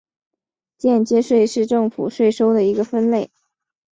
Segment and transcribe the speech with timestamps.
[0.79, 3.29] 间接税是政府税收的一个分类。